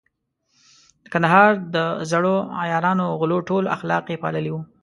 [1.03, 1.77] د کندهار د
[2.11, 4.61] زړو عیارانو او غلو ټول اخلاق يې پاللي وو.